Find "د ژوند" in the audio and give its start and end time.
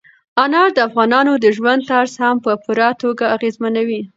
1.43-1.81